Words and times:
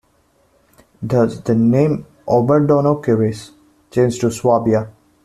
Thus 1.03 1.41
the 1.41 1.53
name 1.53 2.07
Oberdonaukreis 2.27 3.51
changed 3.91 4.21
to 4.21 4.31
Swabia. 4.31 4.89